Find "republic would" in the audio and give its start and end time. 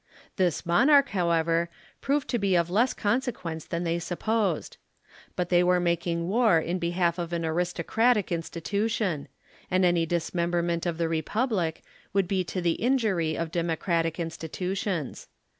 11.07-12.27